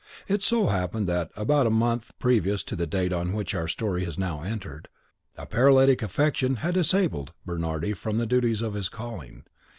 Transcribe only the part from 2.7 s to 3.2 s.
the date